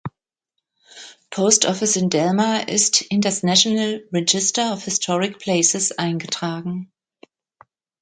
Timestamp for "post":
1.29-1.67